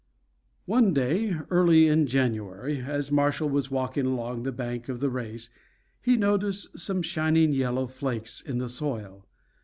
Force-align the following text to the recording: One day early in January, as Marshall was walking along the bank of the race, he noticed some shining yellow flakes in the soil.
One 0.65 0.95
day 0.95 1.35
early 1.51 1.87
in 1.87 2.07
January, 2.07 2.79
as 2.81 3.11
Marshall 3.11 3.49
was 3.49 3.69
walking 3.69 4.07
along 4.07 4.41
the 4.41 4.51
bank 4.51 4.89
of 4.89 4.99
the 4.99 5.11
race, 5.11 5.51
he 6.01 6.17
noticed 6.17 6.79
some 6.79 7.03
shining 7.03 7.53
yellow 7.53 7.85
flakes 7.85 8.41
in 8.41 8.57
the 8.57 8.67
soil. 8.67 9.27